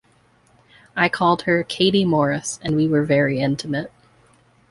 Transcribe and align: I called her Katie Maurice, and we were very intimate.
I 0.97 1.09
called 1.09 1.43
her 1.43 1.63
Katie 1.63 2.05
Maurice, 2.05 2.59
and 2.63 2.75
we 2.75 2.87
were 2.87 3.05
very 3.05 3.39
intimate. 3.39 3.91